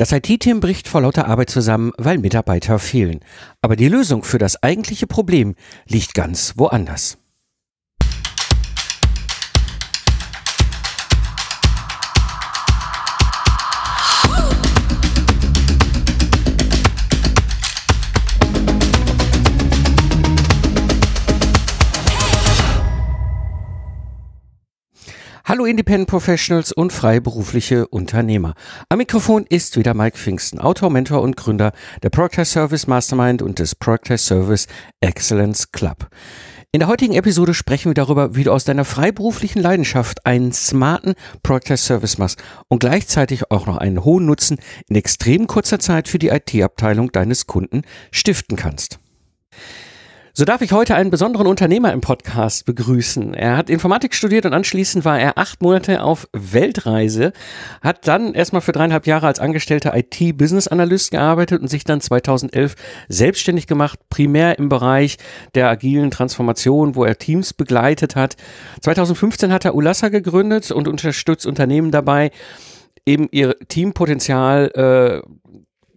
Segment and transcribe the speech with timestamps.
[0.00, 3.20] Das IT-Team bricht vor lauter Arbeit zusammen, weil Mitarbeiter fehlen.
[3.60, 5.54] Aber die Lösung für das eigentliche Problem
[5.86, 7.19] liegt ganz woanders.
[25.50, 28.54] Hallo Independent Professionals und freiberufliche Unternehmer.
[28.88, 31.72] Am Mikrofon ist wieder Mike Pfingsten, Autor, Mentor und Gründer
[32.04, 34.68] der Proctor Service Mastermind und des Proctor Service
[35.00, 36.06] Excellence Club.
[36.70, 41.14] In der heutigen Episode sprechen wir darüber, wie du aus deiner freiberuflichen Leidenschaft einen smarten
[41.42, 46.20] Proctor Service machst und gleichzeitig auch noch einen hohen Nutzen in extrem kurzer Zeit für
[46.20, 49.00] die IT-Abteilung deines Kunden stiften kannst.
[50.32, 53.34] So darf ich heute einen besonderen Unternehmer im Podcast begrüßen.
[53.34, 57.32] Er hat Informatik studiert und anschließend war er acht Monate auf Weltreise,
[57.82, 62.76] hat dann erstmal für dreieinhalb Jahre als angestellter IT-Business-Analyst gearbeitet und sich dann 2011
[63.08, 65.16] selbstständig gemacht, primär im Bereich
[65.56, 68.36] der agilen Transformation, wo er Teams begleitet hat.
[68.82, 72.30] 2015 hat er Ulassa gegründet und unterstützt Unternehmen dabei,
[73.04, 75.28] eben ihr Teampotenzial äh,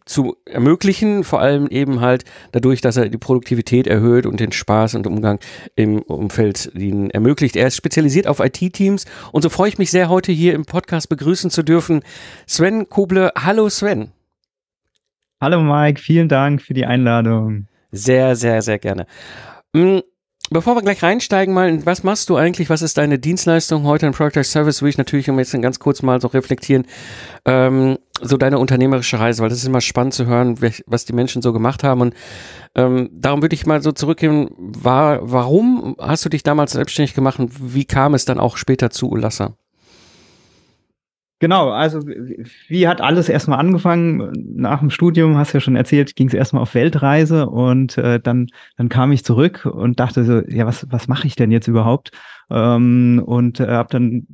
[0.06, 4.96] zu ermöglichen, vor allem eben halt dadurch, dass er die Produktivität erhöht und den Spaß
[4.96, 5.40] und Umgang
[5.76, 7.56] im Umfeld ihnen ermöglicht.
[7.56, 11.10] Er ist spezialisiert auf IT-Teams und so freue ich mich sehr, heute hier im Podcast
[11.10, 12.02] begrüßen zu dürfen.
[12.48, 13.32] Sven Koble.
[13.38, 14.12] Hallo Sven.
[15.42, 17.68] Hallo Mike, vielen Dank für die Einladung.
[17.92, 19.08] Sehr, sehr, sehr gerne.
[19.76, 20.02] Hm,
[20.50, 22.70] Bevor wir gleich reinsteigen, mal, was machst du eigentlich?
[22.70, 24.82] Was ist deine Dienstleistung heute in Product Service?
[24.82, 26.86] Will ich natürlich, um jetzt ganz kurz mal so reflektieren,
[27.46, 31.42] ähm, so deine unternehmerische Reise, weil das ist immer spannend zu hören, was die Menschen
[31.42, 32.02] so gemacht haben.
[32.02, 32.14] Und
[32.76, 37.40] ähm, darum würde ich mal so zurückgehen, war, warum hast du dich damals selbstständig gemacht
[37.40, 39.56] und wie kam es dann auch später zu Ulassa?
[41.44, 42.00] Genau, also
[42.70, 44.32] wie hat alles erstmal angefangen?
[44.56, 48.22] Nach dem Studium, hast du ja schon erzählt, ging es erstmal auf Weltreise und äh,
[48.22, 48.48] dann,
[48.78, 52.12] dann kam ich zurück und dachte so, ja, was, was mache ich denn jetzt überhaupt?
[52.50, 54.28] Ähm, und äh, habe dann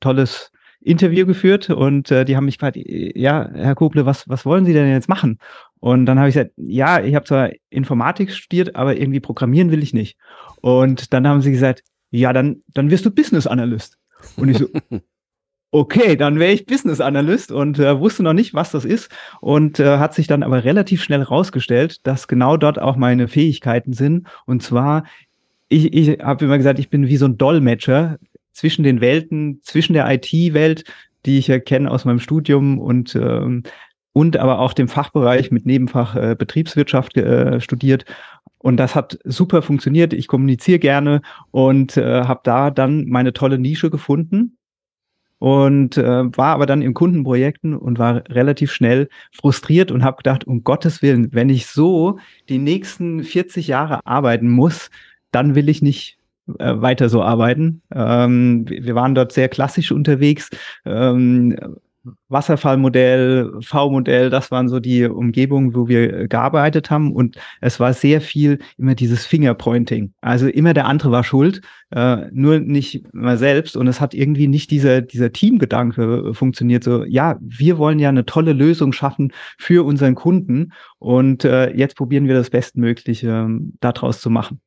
[0.00, 0.50] tolles
[0.86, 4.72] Interview geführt und äh, die haben mich gefragt, ja, Herr Koble, was, was wollen Sie
[4.72, 5.38] denn jetzt machen?
[5.80, 9.82] Und dann habe ich gesagt, ja, ich habe zwar Informatik studiert, aber irgendwie programmieren will
[9.82, 10.16] ich nicht.
[10.60, 13.98] Und dann haben sie gesagt, ja, dann, dann wirst du Business Analyst.
[14.36, 14.66] Und ich so,
[15.70, 19.10] okay, dann wäre ich Business Analyst und äh, wusste noch nicht, was das ist
[19.40, 23.92] und äh, hat sich dann aber relativ schnell rausgestellt, dass genau dort auch meine Fähigkeiten
[23.92, 24.26] sind.
[24.46, 25.04] Und zwar,
[25.68, 28.18] ich, ich habe immer gesagt, ich bin wie so ein Dolmetscher
[28.56, 30.84] zwischen den Welten, zwischen der IT-Welt,
[31.26, 33.62] die ich ja kenne aus meinem Studium und ähm,
[34.12, 38.06] und aber auch dem Fachbereich mit Nebenfach äh, Betriebswirtschaft äh, studiert.
[38.56, 40.14] Und das hat super funktioniert.
[40.14, 44.56] Ich kommuniziere gerne und äh, habe da dann meine tolle Nische gefunden
[45.38, 50.46] und äh, war aber dann in Kundenprojekten und war relativ schnell frustriert und habe gedacht,
[50.46, 52.18] um Gottes Willen, wenn ich so
[52.48, 54.90] die nächsten 40 Jahre arbeiten muss,
[55.30, 56.15] dann will ich nicht
[56.58, 57.82] äh, weiter so arbeiten.
[57.94, 60.50] Ähm, wir waren dort sehr klassisch unterwegs.
[60.84, 61.56] Ähm,
[62.28, 67.12] Wasserfallmodell, V-Modell, das waren so die Umgebungen, wo wir gearbeitet haben.
[67.12, 70.12] Und es war sehr viel immer dieses Fingerpointing.
[70.20, 73.76] Also immer der andere war schuld, äh, nur nicht mal selbst.
[73.76, 76.84] Und es hat irgendwie nicht dieser, dieser Teamgedanke äh, funktioniert.
[76.84, 80.72] So, ja, wir wollen ja eine tolle Lösung schaffen für unseren Kunden.
[80.98, 84.60] Und äh, jetzt probieren wir das Bestmögliche ähm, daraus zu machen.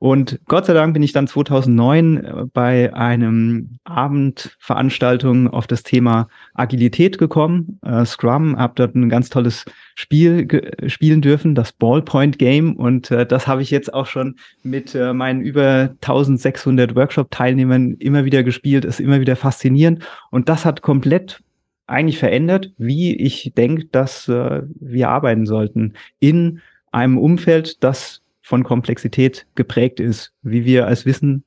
[0.00, 6.28] Und Gott sei Dank bin ich dann 2009 äh, bei einem Abendveranstaltung auf das Thema
[6.54, 12.76] Agilität gekommen, äh, Scrum, habe dort ein ganz tolles Spiel spielen dürfen, das Ballpoint Game.
[12.76, 18.24] Und äh, das habe ich jetzt auch schon mit äh, meinen über 1600 Workshop-Teilnehmern immer
[18.24, 20.02] wieder gespielt, ist immer wieder faszinierend.
[20.30, 21.42] Und das hat komplett
[21.86, 25.92] eigentlich verändert, wie ich denke, dass äh, wir arbeiten sollten.
[26.20, 31.44] In einem Umfeld, das von Komplexität geprägt ist, wie wir als Wissen,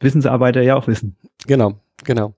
[0.00, 1.16] Wissensarbeiter ja auch wissen.
[1.46, 1.74] Genau,
[2.04, 2.34] genau.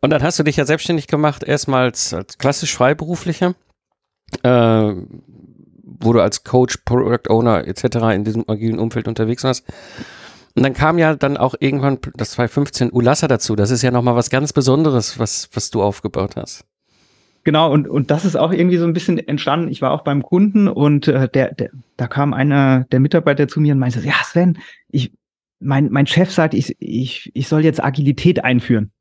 [0.00, 3.54] Und dann hast du dich ja selbstständig gemacht, erstmals als klassisch Freiberuflicher,
[4.42, 4.92] äh,
[6.00, 7.96] wo du als Coach, Product Owner etc.
[8.14, 9.64] in diesem agilen Umfeld unterwegs warst.
[10.56, 13.56] Und dann kam ja dann auch irgendwann das 2015 Ulassa dazu.
[13.56, 16.64] Das ist ja nochmal was ganz Besonderes, was, was du aufgebaut hast.
[17.44, 19.68] Genau, und, und das ist auch irgendwie so ein bisschen entstanden.
[19.68, 23.60] Ich war auch beim Kunden und äh, der, der, da kam einer der Mitarbeiter zu
[23.60, 24.58] mir und meinte, ja, Sven,
[24.90, 25.12] ich,
[25.58, 28.92] mein, mein Chef sagt, ich, ich, ich soll jetzt Agilität einführen.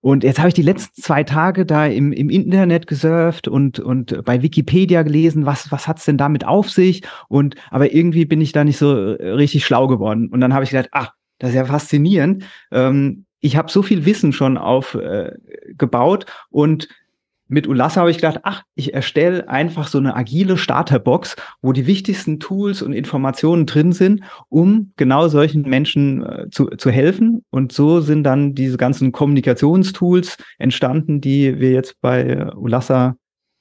[0.00, 4.24] Und jetzt habe ich die letzten zwei Tage da im, im Internet gesurft und, und
[4.24, 7.02] bei Wikipedia gelesen, was, was hat's denn damit auf sich?
[7.28, 10.28] Und aber irgendwie bin ich da nicht so äh, richtig schlau geworden.
[10.28, 12.44] Und dann habe ich gedacht, ach, das ist ja faszinierend.
[12.72, 16.88] Ähm, ich habe so viel Wissen schon aufgebaut äh, und
[17.52, 21.86] mit Ulassa habe ich gedacht, ach, ich erstelle einfach so eine agile Starterbox, wo die
[21.86, 27.44] wichtigsten Tools und Informationen drin sind, um genau solchen Menschen äh, zu, zu helfen.
[27.50, 33.16] Und so sind dann diese ganzen Kommunikationstools entstanden, die wir jetzt bei Ulassa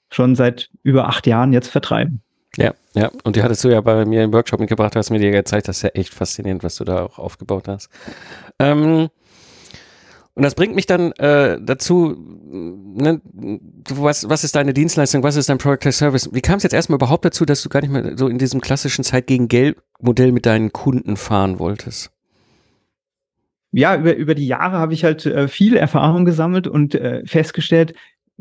[0.10, 2.22] schon seit über acht Jahren jetzt vertreiben.
[2.56, 3.12] Ja, ja.
[3.26, 5.78] Und die hattest du ja bei mir im Workshop mitgebracht, hast mir dir gezeigt, das
[5.78, 7.90] ist ja echt faszinierend, was du da auch aufgebaut hast.
[8.58, 9.10] Ähm,
[10.34, 13.22] und das bringt mich dann äh, dazu, ne,
[13.90, 16.30] was, was ist deine Dienstleistung, was ist dein Product Service?
[16.32, 18.62] Wie kam es jetzt erstmal überhaupt dazu, dass du gar nicht mehr so in diesem
[18.62, 22.12] klassischen Zeit gegen Geld Modell mit deinen Kunden fahren wolltest?
[23.74, 27.94] Ja, über, über die Jahre habe ich halt äh, viel Erfahrung gesammelt und äh, festgestellt,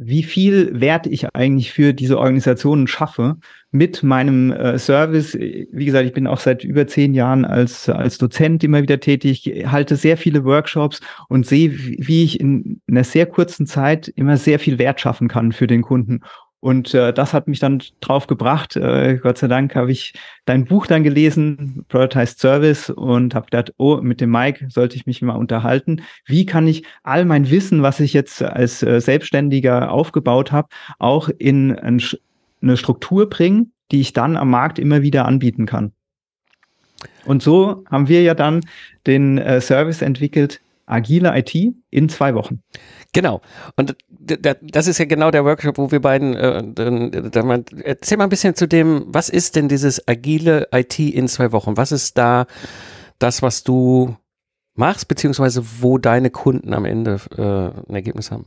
[0.03, 3.37] wie viel Wert ich eigentlich für diese Organisationen schaffe
[3.71, 5.35] mit meinem äh, Service.
[5.35, 9.67] Wie gesagt, ich bin auch seit über zehn Jahren als, als Dozent immer wieder tätig,
[9.67, 14.59] halte sehr viele Workshops und sehe, wie ich in einer sehr kurzen Zeit immer sehr
[14.59, 16.23] viel Wert schaffen kann für den Kunden.
[16.61, 18.77] Und äh, das hat mich dann drauf gebracht.
[18.77, 20.13] Äh, Gott sei Dank habe ich
[20.45, 25.07] dein Buch dann gelesen, Prioritized Service, und habe gedacht, oh, mit dem Mike sollte ich
[25.07, 26.03] mich mal unterhalten.
[26.27, 30.69] Wie kann ich all mein Wissen, was ich jetzt als äh, Selbstständiger aufgebaut habe,
[30.99, 32.03] auch in ein,
[32.61, 35.93] eine Struktur bringen, die ich dann am Markt immer wieder anbieten kann?
[37.25, 38.61] Und so haben wir ja dann
[39.07, 40.61] den äh, Service entwickelt,
[40.91, 41.55] agile IT
[41.91, 42.63] in zwei Wochen.
[43.13, 43.41] Genau.
[43.77, 48.31] Und das ist ja genau der Workshop, wo wir beiden, äh, da erzähl mal ein
[48.31, 51.77] bisschen zu dem, was ist denn dieses agile IT in zwei Wochen?
[51.77, 52.47] Was ist da
[53.19, 54.17] das, was du
[54.75, 58.47] machst, beziehungsweise wo deine Kunden am Ende äh, ein Ergebnis haben?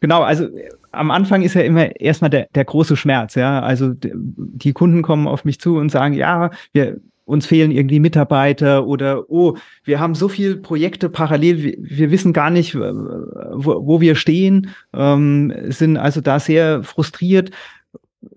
[0.00, 0.48] Genau, also
[0.92, 3.60] am Anfang ist ja immer erstmal der, der große Schmerz, ja.
[3.60, 8.86] Also die Kunden kommen auf mich zu und sagen, ja, wir, uns fehlen irgendwie Mitarbeiter
[8.86, 14.14] oder oh, wir haben so viele Projekte parallel, wir, wissen gar nicht, wo, wo wir
[14.14, 17.50] stehen, ähm, sind also da sehr frustriert,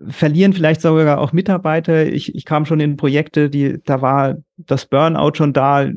[0.08, 2.06] verlieren vielleicht sogar auch Mitarbeiter.
[2.06, 5.88] Ich, ich kam schon in Projekte, die, da war das Burnout schon da,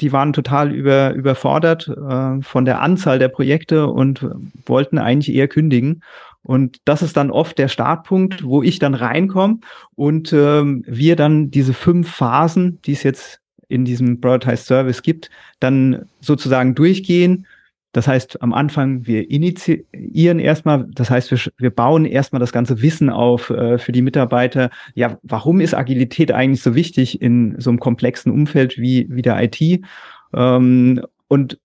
[0.00, 4.26] die waren total über, überfordert äh, von der Anzahl der Projekte und
[4.66, 6.02] wollten eigentlich eher kündigen.
[6.48, 9.58] Und das ist dann oft der Startpunkt, wo ich dann reinkomme
[9.96, 15.28] und ähm, wir dann diese fünf Phasen, die es jetzt in diesem Prioritized Service gibt,
[15.60, 17.46] dann sozusagen durchgehen.
[17.92, 22.80] Das heißt, am Anfang, wir initiieren erstmal, das heißt, wir, wir bauen erstmal das ganze
[22.80, 24.70] Wissen auf äh, für die Mitarbeiter.
[24.94, 29.38] Ja, warum ist Agilität eigentlich so wichtig in so einem komplexen Umfeld wie, wie der
[29.42, 29.84] IT?
[30.32, 31.58] Ähm, und,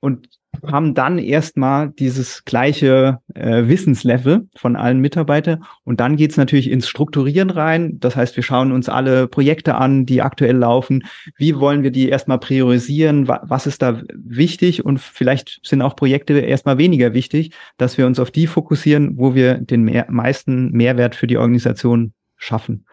[0.00, 6.70] und haben dann erstmal dieses gleiche äh, Wissenslevel von allen Mitarbeitern und dann geht's natürlich
[6.70, 7.98] ins Strukturieren rein.
[8.00, 11.04] Das heißt, wir schauen uns alle Projekte an, die aktuell laufen.
[11.36, 13.28] Wie wollen wir die erstmal priorisieren?
[13.28, 14.84] Was ist da wichtig?
[14.84, 19.34] Und vielleicht sind auch Projekte erstmal weniger wichtig, dass wir uns auf die fokussieren, wo
[19.34, 22.86] wir den mehr, meisten Mehrwert für die Organisation schaffen.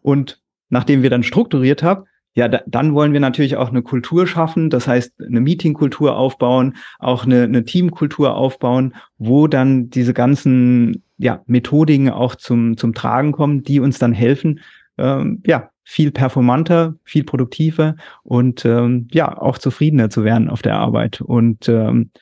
[0.00, 2.04] Und nachdem wir dann strukturiert haben,
[2.38, 6.76] ja, da, dann wollen wir natürlich auch eine Kultur schaffen, das heißt eine Meetingkultur aufbauen,
[7.00, 13.32] auch eine, eine Teamkultur aufbauen, wo dann diese ganzen ja, Methodiken auch zum, zum Tragen
[13.32, 14.60] kommen, die uns dann helfen,
[14.98, 20.76] ähm, ja, viel performanter, viel produktiver und ähm, ja, auch zufriedener zu werden auf der
[20.76, 21.20] Arbeit.
[21.20, 22.12] Und ähm,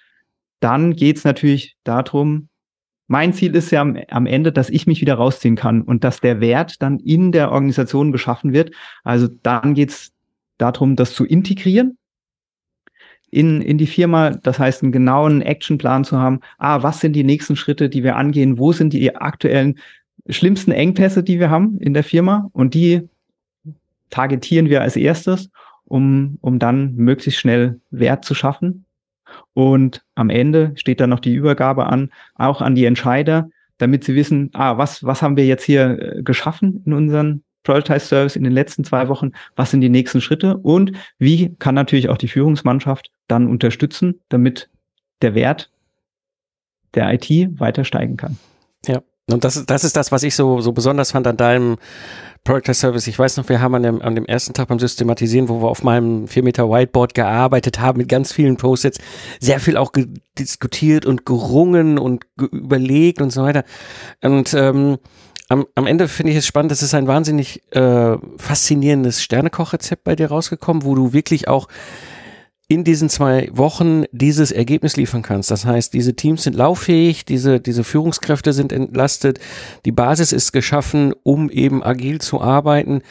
[0.60, 2.48] dann geht's natürlich darum,
[3.08, 6.20] mein Ziel ist ja am, am, Ende, dass ich mich wieder rausziehen kann und dass
[6.20, 8.72] der Wert dann in der Organisation geschaffen wird.
[9.04, 10.12] Also dann geht es
[10.58, 11.98] darum, das zu integrieren
[13.30, 14.30] in, in die Firma.
[14.30, 16.40] Das heißt, einen genauen Actionplan zu haben.
[16.58, 18.58] Ah, was sind die nächsten Schritte, die wir angehen?
[18.58, 19.78] Wo sind die aktuellen
[20.28, 22.48] schlimmsten Engpässe, die wir haben in der Firma?
[22.52, 23.08] Und die
[24.10, 25.50] targetieren wir als erstes,
[25.84, 28.85] um, um dann möglichst schnell Wert zu schaffen
[29.54, 34.14] und am Ende steht dann noch die Übergabe an, auch an die Entscheider, damit sie
[34.14, 38.44] wissen, ah, was, was haben wir jetzt hier äh, geschaffen in unseren Prioritized Service in
[38.44, 39.32] den letzten zwei Wochen?
[39.56, 40.56] Was sind die nächsten Schritte?
[40.56, 44.70] Und wie kann natürlich auch die Führungsmannschaft dann unterstützen, damit
[45.20, 45.70] der Wert
[46.94, 47.28] der IT
[47.60, 48.38] weiter steigen kann?
[49.28, 51.78] Und das, das ist das, was ich so, so besonders fand an deinem
[52.44, 53.08] Product Service.
[53.08, 55.68] Ich weiß noch, wir haben an dem, an dem ersten Tag beim Systematisieren, wo wir
[55.68, 58.98] auf meinem 4 Meter Whiteboard gearbeitet haben, mit ganz vielen Post-its,
[59.40, 59.90] sehr viel auch
[60.38, 63.64] diskutiert und gerungen und ge überlegt und so weiter.
[64.22, 64.98] Und ähm,
[65.48, 70.14] am, am Ende finde ich es spannend, es ist ein wahnsinnig äh, faszinierendes Sternekochrezept bei
[70.14, 71.66] dir rausgekommen, wo du wirklich auch
[72.68, 75.50] in diesen zwei Wochen dieses Ergebnis liefern kannst.
[75.50, 79.38] Das heißt, diese Teams sind lauffähig, diese, diese Führungskräfte sind entlastet,
[79.84, 83.02] die Basis ist geschaffen, um eben agil zu arbeiten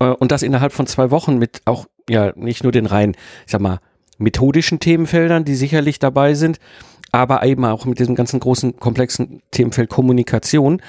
[0.00, 3.14] äh, und das innerhalb von zwei Wochen mit auch, ja, nicht nur den rein,
[3.46, 3.78] ich sag mal,
[4.18, 6.58] methodischen Themenfeldern, die sicherlich dabei sind,
[7.12, 10.82] aber eben auch mit diesem ganzen großen, komplexen Themenfeld Kommunikation.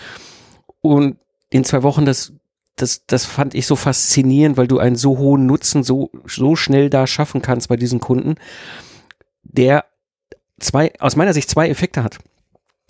[0.81, 1.17] Und
[1.51, 2.33] in zwei Wochen, das,
[2.75, 6.89] das, das fand ich so faszinierend, weil du einen so hohen Nutzen so, so schnell
[6.89, 8.35] da schaffen kannst bei diesen Kunden,
[9.43, 9.85] der
[10.59, 12.19] zwei, aus meiner Sicht zwei Effekte hat.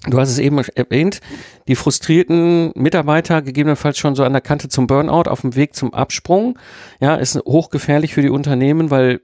[0.07, 1.19] Du hast es eben erwähnt,
[1.67, 5.93] die frustrierten Mitarbeiter gegebenenfalls schon so an der Kante zum Burnout auf dem Weg zum
[5.93, 6.59] Absprung.
[6.99, 9.21] Ja, ist hochgefährlich für die Unternehmen, weil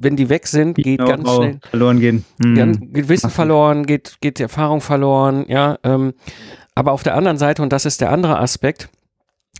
[0.00, 2.24] wenn die weg sind, geht genau, ganz schnell verloren gehen.
[2.38, 3.08] Mhm.
[3.08, 5.44] Wissen verloren, geht geht die Erfahrung verloren.
[5.48, 6.14] Ja, ähm,
[6.74, 8.88] aber auf der anderen Seite und das ist der andere Aspekt,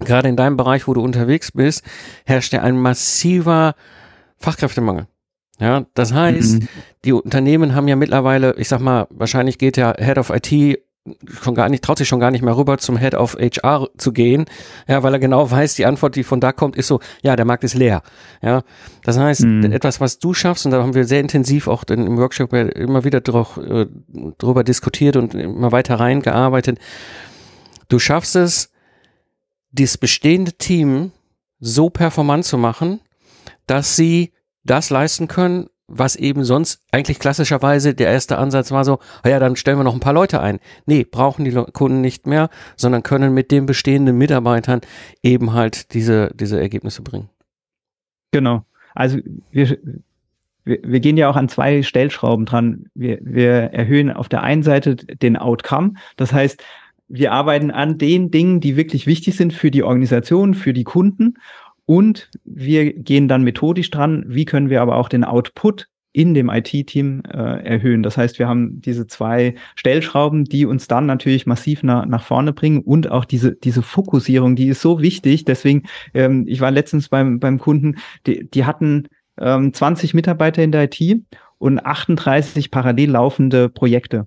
[0.01, 1.85] gerade in deinem Bereich, wo du unterwegs bist,
[2.25, 3.75] herrscht ja ein massiver
[4.39, 5.07] Fachkräftemangel.
[5.61, 6.69] Ja, das heißt, mhm.
[7.05, 10.81] die Unternehmen haben ja mittlerweile, ich sag mal, wahrscheinlich geht der Head of IT
[11.43, 14.13] schon gar nicht, traut sich schon gar nicht mehr rüber zum Head of HR zu
[14.13, 14.47] gehen,
[14.89, 17.45] ja, weil er genau weiß, die Antwort, die von da kommt, ist so, ja, der
[17.45, 18.03] Markt ist leer.
[18.43, 18.63] Ja,
[19.03, 19.71] das heißt, mhm.
[19.71, 23.21] etwas, was du schaffst, und da haben wir sehr intensiv auch im Workshop immer wieder
[23.21, 23.87] drauf, äh,
[24.39, 26.79] drüber diskutiert und immer weiter reingearbeitet.
[27.89, 28.71] Du schaffst es,
[29.75, 31.13] das bestehende Team
[31.59, 33.01] so performant zu machen,
[33.67, 34.33] dass sie
[34.65, 39.39] das leisten können, was eben sonst eigentlich klassischerweise der erste Ansatz war so, ah ja,
[39.39, 40.61] dann stellen wir noch ein paar Leute ein.
[40.87, 44.81] Nee, brauchen die Kunden nicht mehr, sondern können mit den bestehenden Mitarbeitern
[45.23, 47.29] eben halt diese, diese Ergebnisse bringen.
[48.33, 48.65] Genau.
[48.95, 49.19] Also
[49.51, 49.77] wir,
[50.65, 52.87] wir, wir gehen ja auch an zwei Stellschrauben dran.
[52.95, 55.95] Wir, wir erhöhen auf der einen Seite den Outcome.
[56.17, 56.63] Das heißt,
[57.17, 61.35] wir arbeiten an den Dingen, die wirklich wichtig sind für die Organisation, für die Kunden
[61.87, 66.49] und wir gehen dann methodisch dran, wie können wir aber auch den Output in dem
[66.49, 68.03] IT-Team äh, erhöhen.
[68.03, 72.53] Das heißt, wir haben diese zwei Stellschrauben, die uns dann natürlich massiv nach, nach vorne
[72.53, 75.45] bringen und auch diese, diese Fokussierung, die ist so wichtig.
[75.45, 79.09] Deswegen, ähm, ich war letztens beim, beim Kunden, die, die hatten
[79.41, 81.23] ähm, 20 Mitarbeiter in der IT
[81.59, 84.27] und 38 parallel laufende Projekte.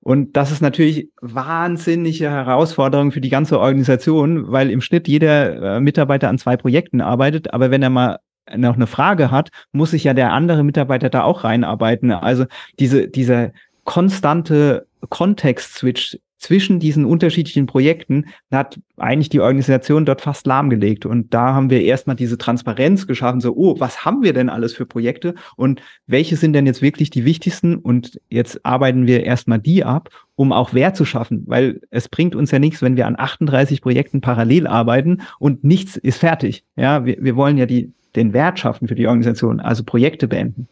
[0.00, 5.80] Und das ist natürlich wahnsinnige Herausforderung für die ganze Organisation, weil im Schnitt jeder äh,
[5.80, 7.52] Mitarbeiter an zwei Projekten arbeitet.
[7.52, 8.18] Aber wenn er mal
[8.56, 12.12] noch eine Frage hat, muss sich ja der andere Mitarbeiter da auch reinarbeiten.
[12.12, 12.46] Also
[12.78, 13.52] diese, dieser
[13.84, 21.04] konstante Kontext-Switch zwischen diesen unterschiedlichen Projekten hat eigentlich die Organisation dort fast lahmgelegt.
[21.04, 24.72] Und da haben wir erstmal diese Transparenz geschaffen, so, oh, was haben wir denn alles
[24.72, 27.76] für Projekte und welche sind denn jetzt wirklich die wichtigsten?
[27.76, 32.36] Und jetzt arbeiten wir erstmal die ab, um auch Wert zu schaffen, weil es bringt
[32.36, 36.64] uns ja nichts, wenn wir an 38 Projekten parallel arbeiten und nichts ist fertig.
[36.76, 40.68] Ja, wir, wir wollen ja die, den Wert schaffen für die Organisation, also Projekte beenden.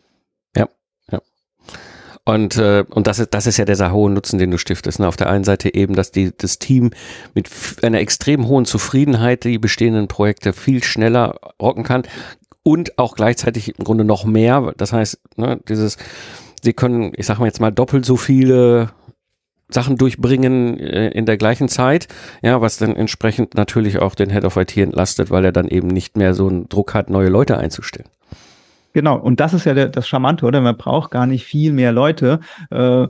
[2.26, 4.98] Und, äh, und das, ist, das ist ja dieser hohe Nutzen, den du stiftest.
[4.98, 5.06] Ne?
[5.06, 6.90] Auf der einen Seite eben, dass die, das Team
[7.34, 7.48] mit
[7.82, 12.02] einer extrem hohen Zufriedenheit die bestehenden Projekte viel schneller rocken kann
[12.64, 14.74] und auch gleichzeitig im Grunde noch mehr.
[14.76, 15.98] Das heißt, ne, dieses,
[16.62, 18.90] sie können, ich sag mal jetzt mal, doppelt so viele
[19.68, 22.08] Sachen durchbringen äh, in der gleichen Zeit,
[22.42, 25.86] ja, was dann entsprechend natürlich auch den Head of IT entlastet, weil er dann eben
[25.86, 28.08] nicht mehr so einen Druck hat, neue Leute einzustellen.
[28.96, 30.62] Genau, und das ist ja der, das Charmante, oder?
[30.62, 33.06] Man braucht gar nicht viel mehr Leute, äh,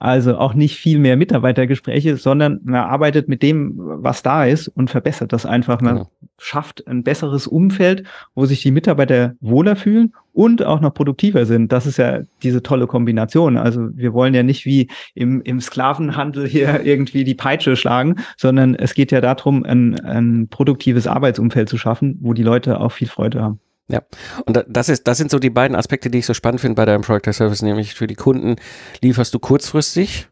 [0.00, 4.90] also auch nicht viel mehr Mitarbeitergespräche, sondern man arbeitet mit dem, was da ist und
[4.90, 5.80] verbessert das einfach.
[5.80, 6.10] Man genau.
[6.36, 8.02] schafft ein besseres Umfeld,
[8.34, 11.70] wo sich die Mitarbeiter wohler fühlen und auch noch produktiver sind.
[11.70, 13.56] Das ist ja diese tolle Kombination.
[13.56, 18.74] Also wir wollen ja nicht wie im, im Sklavenhandel hier irgendwie die Peitsche schlagen, sondern
[18.74, 23.06] es geht ja darum, ein, ein produktives Arbeitsumfeld zu schaffen, wo die Leute auch viel
[23.06, 23.60] Freude haben.
[23.88, 24.00] Ja,
[24.46, 26.86] und das ist, das sind so die beiden Aspekte, die ich so spannend finde bei
[26.86, 28.56] deinem Product Service, nämlich für die Kunden
[29.02, 30.28] lieferst du kurzfristig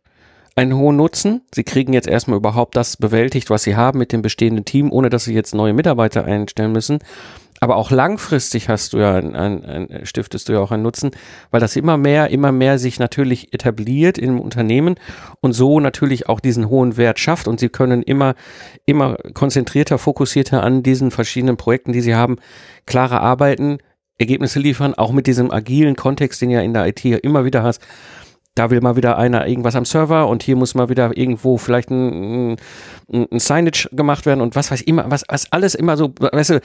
[0.55, 1.43] einen hohen Nutzen.
[1.55, 5.11] Sie kriegen jetzt erstmal überhaupt das bewältigt, was sie haben mit dem bestehenden Team, ohne
[5.11, 6.99] dass sie jetzt neue Mitarbeiter einstellen müssen.
[7.63, 11.13] Aber auch langfristig hast du ja ein, ein, ein, stiftest du ja auch einen Nutzen,
[11.53, 14.97] weil das immer mehr, immer mehr sich natürlich etabliert im Unternehmen
[15.41, 17.47] und so natürlich auch diesen hohen Wert schafft.
[17.47, 18.35] Und sie können immer,
[18.85, 22.39] immer konzentrierter, fokussierter an diesen verschiedenen Projekten, die sie haben,
[22.85, 23.79] klarer arbeiten,
[24.19, 27.81] Ergebnisse liefern, auch mit diesem agilen Kontext, den ja in der IT immer wieder hast
[28.55, 31.91] da will mal wieder einer irgendwas am Server und hier muss mal wieder irgendwo vielleicht
[31.91, 35.97] ein, ein, ein Signage gemacht werden und was weiß ich immer, was, was alles immer
[35.97, 36.61] so, weißt du,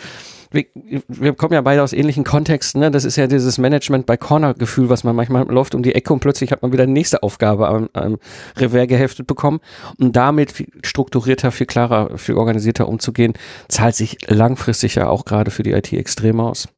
[0.52, 0.66] wir,
[1.08, 2.92] wir kommen ja beide aus ähnlichen Kontexten, ne?
[2.92, 6.20] Das ist ja dieses Management bei Corner-Gefühl, was man manchmal läuft um die Ecke und
[6.20, 8.18] plötzlich hat man wieder die nächste Aufgabe am, am
[8.56, 9.60] Revers geheftet bekommen.
[10.00, 13.34] Und damit viel strukturierter, viel klarer, viel organisierter umzugehen,
[13.68, 16.70] zahlt sich langfristig ja auch gerade für die IT extrem aus.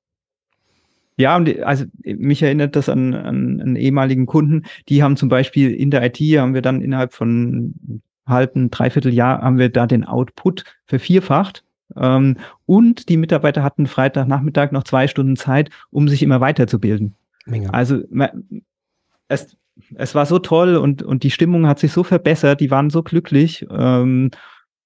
[1.20, 5.70] Ja, und also mich erinnert das an, an einen ehemaligen Kunden, die haben zum Beispiel
[5.72, 7.74] in der IT, haben wir dann innerhalb von
[8.26, 11.66] halben, dreiviertel Jahr, haben wir da den Output vervierfacht.
[11.98, 17.16] Ähm, und die Mitarbeiter hatten Freitagnachmittag noch zwei Stunden Zeit, um sich immer weiterzubilden.
[17.46, 17.70] Mega.
[17.72, 18.02] Also
[19.28, 19.58] es,
[19.96, 23.04] es war so toll und, und die Stimmung hat sich so verbessert, die waren so
[23.04, 23.68] glücklich.
[23.70, 24.32] Ähm,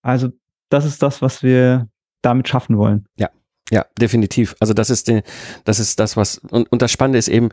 [0.02, 0.30] also
[0.70, 1.90] das ist das, was wir
[2.24, 3.06] damit schaffen wollen.
[3.18, 3.30] Ja,
[3.72, 4.56] ja, definitiv.
[4.60, 5.22] Also das ist, die,
[5.64, 7.50] das ist das, was, und, und das Spannende ist eben,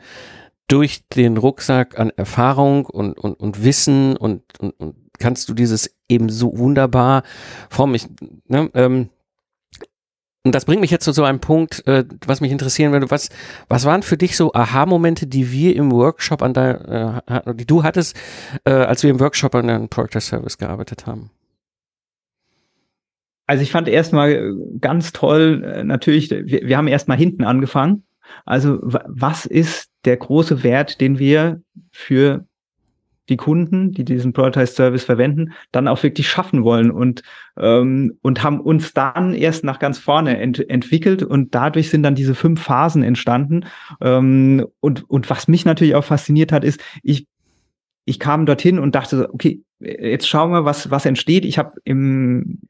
[0.70, 5.96] durch den Rucksack an Erfahrung und, und, und Wissen und, und, und kannst du dieses
[6.08, 7.24] eben so wunderbar
[7.68, 7.96] formen.
[7.96, 8.06] Ich,
[8.46, 9.10] ne, ähm,
[10.42, 13.10] und das bringt mich jetzt zu so einem Punkt, äh, was mich interessieren würde.
[13.10, 13.28] Was,
[13.68, 17.82] was waren für dich so Aha-Momente, die wir im Workshop an der, äh, die du
[17.82, 18.16] hattest,
[18.64, 21.30] äh, als wir im Workshop an deinem Product Service gearbeitet haben?
[23.50, 28.04] Also ich fand erstmal ganz toll, äh, natürlich, wir, wir haben erstmal hinten angefangen.
[28.46, 32.46] Also was ist der große Wert, den wir für
[33.28, 37.22] die Kunden, die diesen Productized Service verwenden, dann auch wirklich schaffen wollen und
[37.58, 42.14] ähm, und haben uns dann erst nach ganz vorne ent entwickelt und dadurch sind dann
[42.14, 43.64] diese fünf Phasen entstanden
[44.00, 47.26] ähm, und und was mich natürlich auch fasziniert hat, ist ich
[48.04, 51.44] ich kam dorthin und dachte, okay, jetzt schauen wir, was was entsteht.
[51.44, 52.60] Ich habe im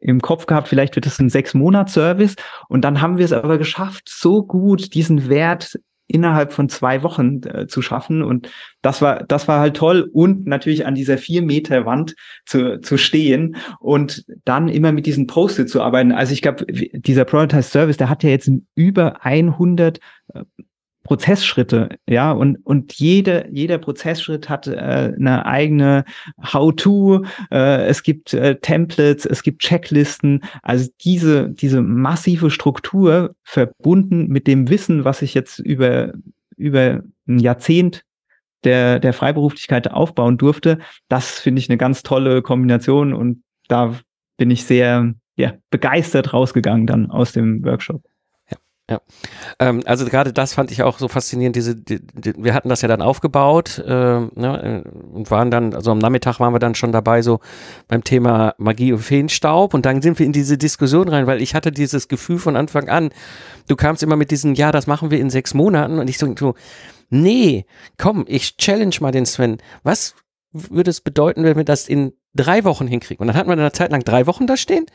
[0.00, 2.36] im Kopf gehabt, vielleicht wird es ein sechs Monats Service
[2.68, 5.78] und dann haben wir es aber geschafft, so gut diesen Wert
[6.10, 8.22] innerhalb von zwei Wochen äh, zu schaffen.
[8.22, 8.50] Und
[8.82, 10.10] das war, das war halt toll.
[10.12, 12.16] Und natürlich an dieser vier Meter Wand
[12.46, 16.12] zu, zu stehen und dann immer mit diesen Post-it zu arbeiten.
[16.12, 20.00] Also ich glaube, dieser Prototype Service, der hat ja jetzt über 100
[21.10, 26.04] Prozessschritte, ja, und, und jede, jeder Prozessschritt hat äh, eine eigene
[26.40, 34.28] How-to, äh, es gibt äh, Templates, es gibt Checklisten, also diese, diese massive Struktur verbunden
[34.28, 36.12] mit dem Wissen, was ich jetzt über,
[36.56, 38.04] über ein Jahrzehnt
[38.62, 43.98] der, der Freiberuflichkeit aufbauen durfte, das finde ich eine ganz tolle Kombination und da
[44.36, 48.00] bin ich sehr ja, begeistert rausgegangen dann aus dem Workshop.
[48.90, 49.00] Ja,
[49.60, 51.54] ähm, also gerade das fand ich auch so faszinierend.
[51.54, 54.82] Diese, die, die, wir hatten das ja dann aufgebaut äh, ne,
[55.12, 57.38] und waren dann, also am Nachmittag waren wir dann schon dabei so
[57.86, 61.54] beim Thema Magie und Feenstaub und dann sind wir in diese Diskussion rein, weil ich
[61.54, 63.10] hatte dieses Gefühl von Anfang an.
[63.68, 66.34] Du kamst immer mit diesen, ja, das machen wir in sechs Monaten und ich so,
[66.36, 66.54] so
[67.10, 69.58] nee, komm, ich challenge mal den Sven.
[69.84, 70.16] Was
[70.52, 73.20] würde es bedeuten, wenn wir das in drei Wochen hinkriegen?
[73.22, 74.86] Und dann hatten wir eine Zeit lang drei Wochen da stehen.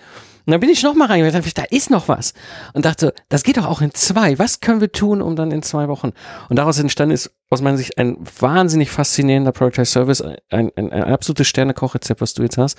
[0.46, 2.34] Und dann bin ich nochmal reingegangen und da ist noch was.
[2.74, 4.38] Und dachte, das geht doch auch in zwei.
[4.38, 6.12] Was können wir tun, um dann in zwei Wochen?
[6.50, 11.04] Und daraus entstanden ist aus meiner Sicht ein wahnsinnig faszinierender Productized Service, ein, ein, ein
[11.04, 12.78] absolutes Sternekochrezept, was du jetzt hast.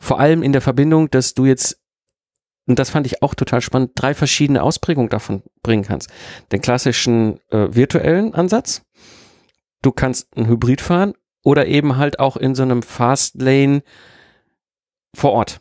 [0.00, 1.78] Vor allem in der Verbindung, dass du jetzt
[2.66, 6.10] und das fand ich auch total spannend, drei verschiedene Ausprägungen davon bringen kannst.
[6.52, 8.82] Den klassischen äh, virtuellen Ansatz,
[9.82, 13.82] du kannst ein Hybrid fahren oder eben halt auch in so einem Fastlane
[15.14, 15.60] vor Ort.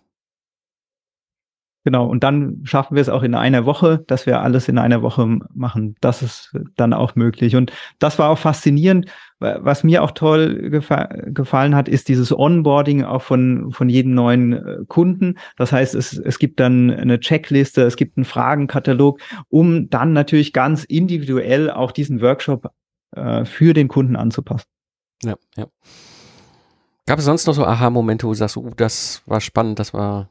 [1.84, 5.02] Genau, und dann schaffen wir es auch in einer Woche, dass wir alles in einer
[5.02, 5.96] Woche machen.
[6.00, 7.56] Das ist dann auch möglich.
[7.56, 9.08] Und das war auch faszinierend.
[9.39, 14.54] Was mir auch toll gefa gefallen hat, ist dieses Onboarding auch von, von jedem neuen
[14.54, 15.39] äh, Kunden.
[15.58, 20.54] Das heißt, es, es gibt dann eine Checkliste, es gibt einen Fragenkatalog, um dann natürlich
[20.54, 22.72] ganz individuell auch diesen Workshop
[23.15, 24.67] äh, für den Kunden anzupassen.
[25.24, 25.65] Ja, ja.
[27.08, 30.30] Gab es sonst noch so Aha-Momente, wo du sagst, uh, das war spannend, das war.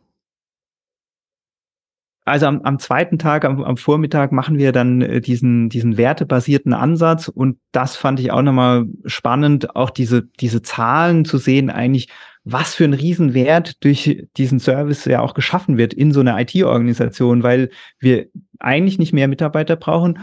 [2.30, 6.72] Also am, am zweiten Tag, am, am Vormittag machen wir dann äh, diesen, diesen wertebasierten
[6.72, 7.28] Ansatz.
[7.28, 12.08] Und das fand ich auch nochmal spannend, auch diese, diese Zahlen zu sehen, eigentlich,
[12.44, 17.42] was für ein Riesenwert durch diesen Service ja auch geschaffen wird in so einer IT-Organisation,
[17.42, 20.20] weil wir eigentlich nicht mehr Mitarbeiter brauchen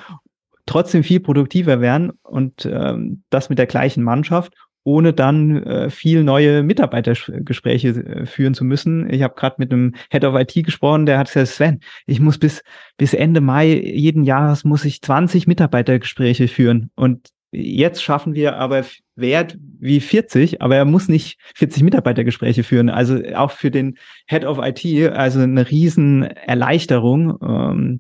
[0.68, 4.54] trotzdem viel produktiver werden und ähm, das mit der gleichen Mannschaft,
[4.88, 9.12] ohne dann äh, viel neue Mitarbeitergespräche äh, führen zu müssen.
[9.12, 12.38] Ich habe gerade mit einem Head of IT gesprochen, der hat gesagt, Sven, ich muss
[12.38, 12.64] bis
[12.96, 18.84] bis Ende Mai jeden Jahres muss ich 20 Mitarbeitergespräche führen und Jetzt schaffen wir aber
[19.16, 22.90] Wert wie 40, aber er muss nicht 40 Mitarbeitergespräche führen.
[22.90, 23.98] Also auch für den
[24.28, 28.00] Head of IT, also eine riesen Erleichterung, ähm,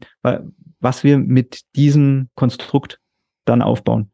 [0.82, 3.00] was wir mit diesem Konstrukt
[3.46, 4.12] dann aufbauen.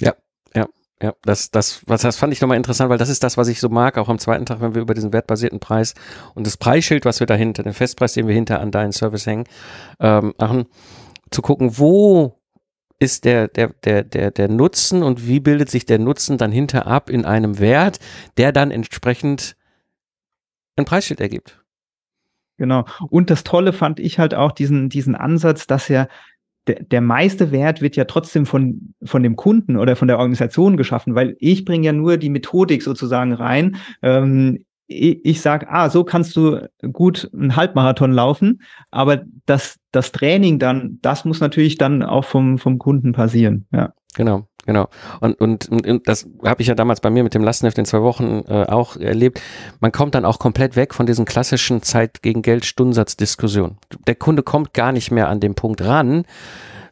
[0.00, 0.14] Ja,
[0.54, 0.66] ja,
[1.02, 3.60] ja, das, das, was das fand ich nochmal interessant, weil das ist das, was ich
[3.60, 5.94] so mag, auch am zweiten Tag, wenn wir über diesen wertbasierten Preis
[6.34, 9.44] und das Preisschild, was wir dahinter, den Festpreis, den wir hinter an deinen Service hängen,
[9.98, 10.66] ähm, machen,
[11.30, 12.40] zu gucken, wo
[12.98, 16.86] ist der, der, der, der, der Nutzen und wie bildet sich der Nutzen dann hinter
[16.86, 17.98] ab in einem Wert,
[18.36, 19.56] der dann entsprechend
[20.76, 21.64] ein Preisschild ergibt.
[22.58, 22.84] Genau.
[23.08, 26.08] Und das Tolle fand ich halt auch diesen, diesen Ansatz, dass ja
[26.70, 30.76] der, der meiste Wert wird ja trotzdem von, von dem Kunden oder von der Organisation
[30.76, 33.76] geschaffen, weil ich bringe ja nur die Methodik sozusagen rein.
[34.02, 40.12] Ähm, ich, ich sage, ah, so kannst du gut einen Halbmarathon laufen, aber das, das
[40.12, 43.66] Training dann, das muss natürlich dann auch vom, vom Kunden passieren.
[43.72, 43.92] Ja.
[44.16, 44.88] Genau, Genau.
[45.20, 48.02] Und, und, und das habe ich ja damals bei mir mit dem Lastenheft in zwei
[48.02, 49.40] Wochen äh, auch erlebt.
[49.80, 53.78] Man kommt dann auch komplett weg von diesen klassischen Zeit gegen Geld Stundensatzdiskussionen.
[54.06, 56.24] Der Kunde kommt gar nicht mehr an den Punkt ran,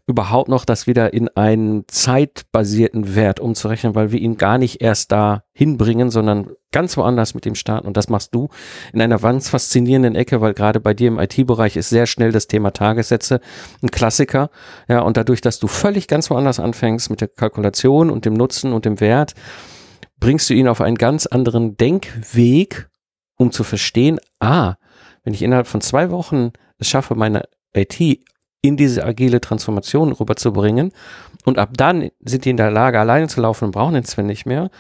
[0.09, 5.13] überhaupt noch das wieder in einen zeitbasierten Wert umzurechnen, weil wir ihn gar nicht erst
[5.13, 7.87] da hinbringen, sondern ganz woanders mit ihm starten.
[7.87, 8.49] Und das machst du
[8.95, 12.47] in einer ganz faszinierenden Ecke, weil gerade bei dir im IT-Bereich ist sehr schnell das
[12.47, 13.41] Thema Tagessätze
[13.83, 14.49] ein Klassiker.
[14.89, 18.73] Ja, und dadurch, dass du völlig ganz woanders anfängst mit der Kalkulation und dem Nutzen
[18.73, 19.35] und dem Wert,
[20.19, 22.89] bringst du ihn auf einen ganz anderen Denkweg,
[23.37, 24.77] um zu verstehen, ah,
[25.23, 27.43] wenn ich innerhalb von zwei Wochen es schaffe, meine
[27.75, 28.01] IT
[28.63, 30.93] in diese agile Transformation rüberzubringen.
[31.45, 34.27] Und ab dann sind die in der Lage, alleine zu laufen und brauchen den Sven
[34.27, 34.71] nicht mehr.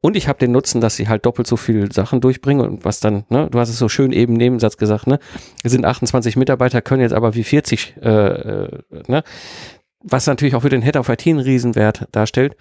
[0.00, 3.00] Und ich habe den Nutzen, dass sie halt doppelt so viel Sachen durchbringen und was
[3.00, 5.18] dann, ne, du hast es so schön eben Nebensatz gesagt, ne,
[5.62, 9.22] es sind 28 Mitarbeiter, können jetzt aber wie 40, äh, äh, ne,
[10.02, 12.54] was natürlich auch für den Head of IT einen Riesenwert darstellt.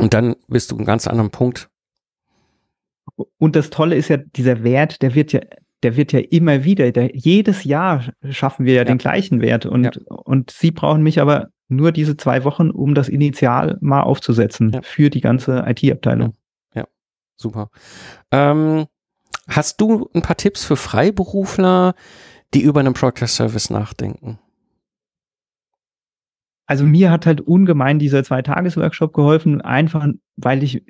[0.00, 1.70] Und dann bist du einen ganz anderen Punkt.
[3.38, 5.40] Und das Tolle ist ja, dieser Wert, der wird ja
[5.82, 8.84] der wird ja immer wieder, der, jedes Jahr schaffen wir ja, ja.
[8.84, 9.92] den gleichen Wert und, ja.
[10.08, 14.82] und sie brauchen mich aber nur diese zwei Wochen, um das Initial mal aufzusetzen ja.
[14.82, 16.34] für die ganze IT-Abteilung.
[16.74, 16.86] Ja.
[17.36, 17.70] super.
[18.32, 18.86] Ähm,
[19.48, 21.94] hast du ein paar Tipps für Freiberufler,
[22.54, 24.38] die über einen Proctor Service nachdenken?
[26.66, 30.82] Also mir hat halt ungemein dieser Zwei-Tages-Workshop geholfen, einfach weil ich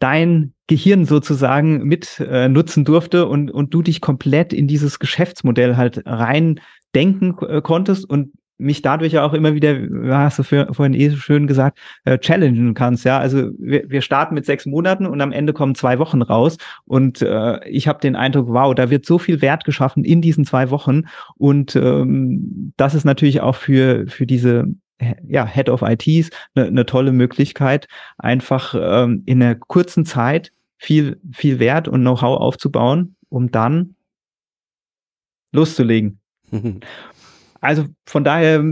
[0.00, 5.76] dein Gehirn sozusagen mit äh, nutzen durfte und, und du dich komplett in dieses Geschäftsmodell
[5.76, 6.60] halt rein
[6.94, 9.74] denken äh, konntest und mich dadurch ja auch immer wieder,
[10.14, 13.04] hast du für, vorhin eh so schön gesagt, äh, challengen kannst.
[13.04, 16.58] Ja, also wir, wir starten mit sechs Monaten und am Ende kommen zwei Wochen raus.
[16.84, 20.44] Und äh, ich habe den Eindruck, wow, da wird so viel Wert geschaffen in diesen
[20.44, 21.04] zwei Wochen.
[21.36, 24.66] Und ähm, das ist natürlich auch für, für diese
[25.26, 31.20] ja, Head of ITs eine, ne tolle Möglichkeit, einfach ähm, in einer kurzen Zeit viel,
[31.32, 33.94] viel Wert und Know-how aufzubauen, um dann
[35.52, 36.20] loszulegen.
[37.60, 38.64] also von daher,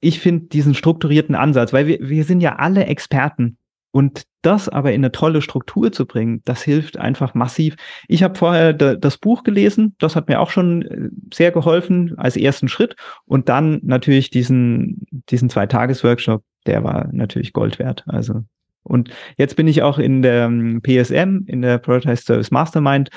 [0.00, 3.58] ich finde diesen strukturierten Ansatz, weil wir, wir sind ja alle Experten
[3.92, 7.76] und das aber in eine tolle Struktur zu bringen, das hilft einfach massiv.
[8.08, 12.36] Ich habe vorher das Buch gelesen, das hat mir auch schon äh, sehr geholfen als
[12.36, 12.96] ersten Schritt.
[13.26, 18.04] Und dann natürlich diesen, diesen Zwei-Tages-Workshop, der war natürlich Gold wert.
[18.06, 18.44] Also,
[18.82, 23.10] und jetzt bin ich auch in der ähm, PSM, in der Prioritized Service Mastermind.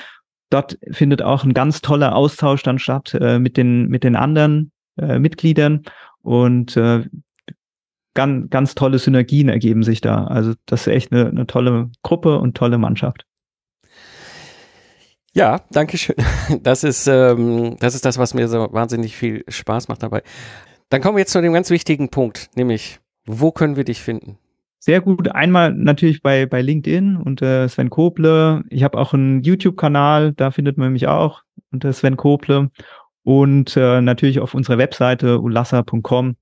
[0.50, 4.72] Dort findet auch ein ganz toller Austausch dann statt äh, mit den, mit den anderen
[4.98, 5.82] äh, Mitgliedern.
[6.20, 7.04] Und äh,
[8.14, 10.24] ganz, ganz tolle Synergien ergeben sich da.
[10.24, 13.26] Also das ist echt eine, eine tolle Gruppe und tolle Mannschaft.
[15.34, 16.16] Ja, danke schön.
[16.62, 20.22] Das ist, ähm, das ist das, was mir so wahnsinnig viel Spaß macht dabei.
[20.88, 24.38] Dann kommen wir jetzt zu dem ganz wichtigen Punkt, nämlich, wo können wir dich finden?
[24.78, 25.28] Sehr gut.
[25.28, 28.64] Einmal natürlich bei, bei LinkedIn unter Sven Koble.
[28.68, 32.70] Ich habe auch einen YouTube-Kanal, da findet man mich auch unter Sven Koble.
[33.22, 36.36] Und äh, natürlich auf unserer Webseite ulassa.com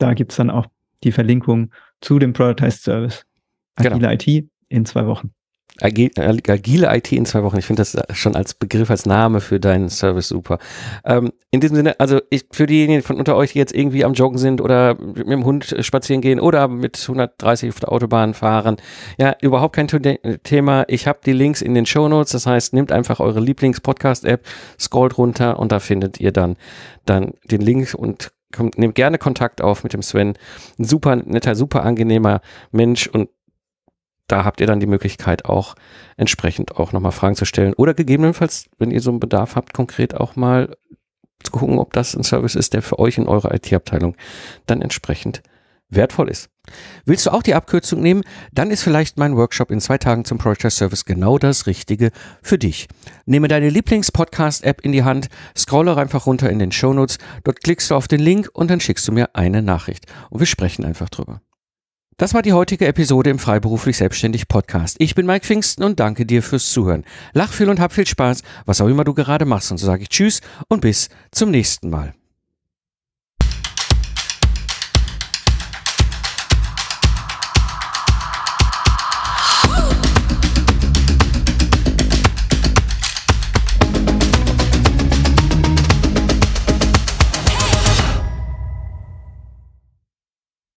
[0.00, 0.66] da gibt's dann auch
[1.04, 3.24] die Verlinkung zu dem Prioritized Service.
[3.76, 4.10] Agile genau.
[4.10, 5.32] IT in zwei Wochen.
[5.80, 7.58] Agile IT in zwei Wochen.
[7.58, 10.58] Ich finde das schon als Begriff, als Name für deinen Service super.
[11.04, 14.12] Ähm, in diesem Sinne, also ich, für diejenigen von unter euch, die jetzt irgendwie am
[14.12, 18.76] Joggen sind oder mit dem Hund spazieren gehen oder mit 130 auf der Autobahn fahren,
[19.18, 19.88] ja, überhaupt kein
[20.42, 20.84] Thema.
[20.88, 22.32] Ich habe die Links in den Show Notes.
[22.32, 24.44] Das heißt, nehmt einfach eure Lieblings-Podcast-App,
[24.78, 26.56] scrollt runter und da findet ihr dann,
[27.06, 30.34] dann den Link und kommt, nehmt gerne Kontakt auf mit dem Sven.
[30.78, 33.28] Ein super netter, super angenehmer Mensch und
[34.26, 35.74] da habt ihr dann die Möglichkeit auch
[36.16, 40.14] entsprechend auch nochmal Fragen zu stellen oder gegebenenfalls, wenn ihr so einen Bedarf habt, konkret
[40.14, 40.76] auch mal
[41.42, 44.16] zu gucken, ob das ein Service ist, der für euch in eurer IT-Abteilung
[44.66, 45.42] dann entsprechend
[45.90, 46.48] wertvoll ist.
[47.04, 48.22] Willst du auch die Abkürzung nehmen?
[48.52, 52.10] Dann ist vielleicht mein Workshop in zwei Tagen zum Project Service genau das Richtige
[52.42, 52.88] für dich.
[53.26, 57.90] Nehme deine Lieblings-Podcast-App in die Hand, scrolle einfach runter in den Show Notes, dort klickst
[57.90, 61.08] du auf den Link und dann schickst du mir eine Nachricht und wir sprechen einfach
[61.08, 61.40] drüber.
[62.20, 64.96] Das war die heutige Episode im Freiberuflich Selbstständig Podcast.
[64.98, 67.04] Ich bin Mike Pfingsten und danke dir fürs Zuhören.
[67.32, 69.70] Lach viel und hab viel Spaß, was auch immer du gerade machst.
[69.70, 72.12] Und so sage ich Tschüss und bis zum nächsten Mal.